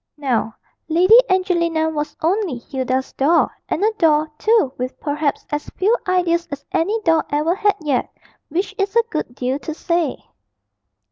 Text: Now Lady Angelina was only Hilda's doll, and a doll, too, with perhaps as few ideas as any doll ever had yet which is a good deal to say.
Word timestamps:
Now 0.17 0.55
Lady 0.89 1.19
Angelina 1.29 1.87
was 1.87 2.17
only 2.21 2.57
Hilda's 2.57 3.13
doll, 3.13 3.51
and 3.69 3.83
a 3.83 3.91
doll, 3.99 4.25
too, 4.39 4.73
with 4.75 4.99
perhaps 4.99 5.45
as 5.51 5.69
few 5.77 5.95
ideas 6.07 6.47
as 6.49 6.65
any 6.71 6.99
doll 7.03 7.21
ever 7.29 7.53
had 7.53 7.75
yet 7.83 8.09
which 8.49 8.73
is 8.79 8.95
a 8.95 9.03
good 9.11 9.35
deal 9.35 9.59
to 9.59 9.75
say. 9.75 10.25